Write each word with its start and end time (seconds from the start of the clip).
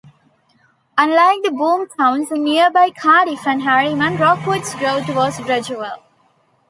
Unlike 0.97 1.43
the 1.43 1.51
"boom" 1.51 1.87
towns 1.89 2.31
in 2.31 2.43
nearby 2.43 2.89
Cardiff 2.89 3.45
and 3.45 3.61
Harriman, 3.61 4.17
Rockwood's 4.17 4.73
growth 4.73 5.07
was 5.13 5.37
gradual. 5.41 6.01